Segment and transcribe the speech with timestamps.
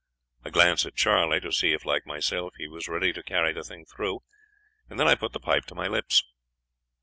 [0.43, 3.63] "A glance at Charley, to see if, like myself, he was ready to carry the
[3.63, 4.23] thing through,
[4.89, 6.23] and then I put the pipe to my lips.